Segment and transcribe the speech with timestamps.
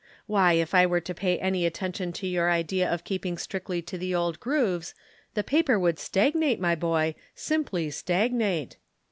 [0.25, 3.99] Why, if I were to pay any attention to your idea of keeping strictly to
[3.99, 4.95] the old grooves,
[5.35, 8.77] the paper would stagnate, my boy, simply stagnate.'